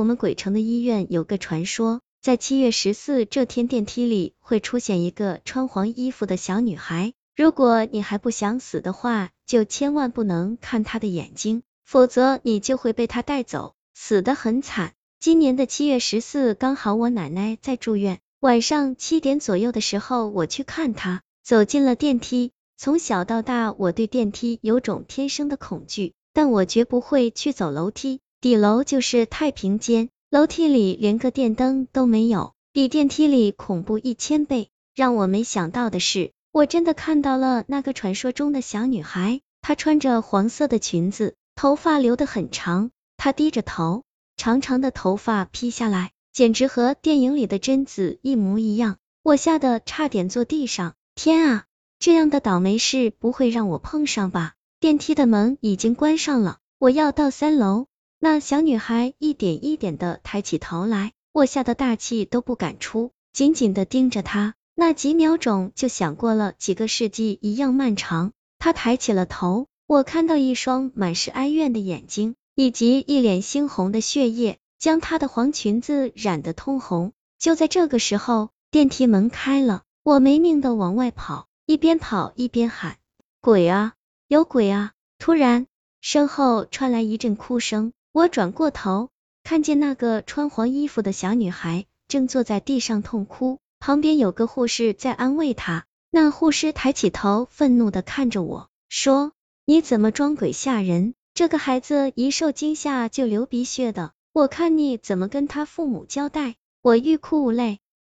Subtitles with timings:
[0.00, 7.12] 我们鬼城的医院有个传说，在七月十四这天电梯里会出现一个穿黄衣服的小女孩。
[7.36, 14.94] 如果你还不想死的话，就千万不能看她的眼睛，否则你就会被她带走，死得很惨。
[15.20, 22.52] 今年的七月十四刚好我奶奶在住院，晚上七点左右的时候我去看她，走进了电梯。
[22.78, 28.22] 从小到大，我对电梯有种天生的恐惧，但我绝不会去走楼梯。
[28.40, 34.70] 底楼就是太平间，楼梯里连个电灯都没有，比电梯里恐怖一千倍。
[34.94, 44.04] 让我没想到的是，我真的看到了那个传说中的小女孩，她穿着黄色的裙子，头发留得很长，她低着头，
[44.38, 48.96] 长长的头发披下来，简直和电影里的贞子一模一样。
[49.22, 51.64] 我吓得差点坐地上，天啊！
[51.98, 54.54] 这样的倒霉事不会让我碰上吧？
[54.80, 57.88] 电梯的门已经关上了，我要到三楼。
[58.22, 64.54] 那小女孩一点一点的抬起头来，我吓得大气都不敢出，紧紧的盯着她。
[64.74, 68.32] 那几秒钟就想过了几个世纪一样漫长。
[68.58, 77.12] 她抬起了头，我看到一双满是哀怨的眼睛，以及一脸猩红的血液，将她的黄裙子染得通红。
[77.38, 81.46] 就在这个时候，电梯门开了，我没命的往外跑。
[81.64, 82.98] 一边跑一边喊
[83.40, 83.94] ：“鬼啊，
[84.28, 85.66] 有鬼啊！”突然，
[86.02, 87.94] 身后传来一阵哭声。
[88.12, 89.08] 我转过头，
[89.44, 95.84] 看见那个穿黄衣服的小女孩正坐在地上痛哭，旁边有个护士在安慰她。
[96.10, 99.30] 那护士抬起头，愤怒的看着我说
[99.64, 101.14] ：“你怎么装鬼吓人？
[101.34, 107.78] 这个孩子一受惊吓就流鼻血的，我看你怎么跟他父母交代？”我欲哭无泪。